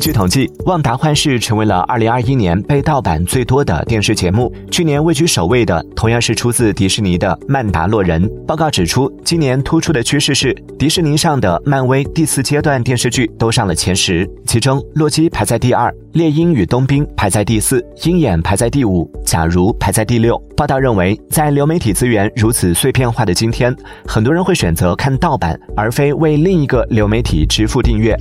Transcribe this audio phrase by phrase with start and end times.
[0.00, 4.50] 据统计，旺达幻视成为了2021年被盗版最多的电视节目。
[4.70, 8.26] 去年位居首位的同样是出自迪士尼的《曼达洛人》。
[8.46, 19.10] 报告指出，今年突出的趋势是迪士尼上的漫威第四阶段电视剧都上了前十，其中洛基排在第二，猎鹰与冬兵排在第四，鹰眼排在第五。
[19.26, 23.74] 假如排在第六，报道认为在流媒体资源如此碎片化的今天，
[24.06, 28.16] 很多人会选择看盗版而非为另一个流媒体支付订阅。